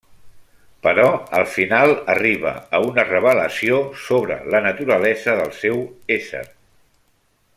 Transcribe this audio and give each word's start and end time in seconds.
Però, 0.85 1.03
al 1.39 1.43
final, 1.57 1.93
arriba 2.13 2.53
a 2.77 2.79
una 2.87 3.05
revelació 3.11 3.77
sobre 4.07 4.39
la 4.55 4.63
naturalesa 4.69 5.39
del 5.43 5.55
seu 5.61 5.85
ésser. 6.19 6.45